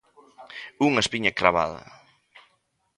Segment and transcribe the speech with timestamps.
[0.87, 1.81] Unha espiña cravada.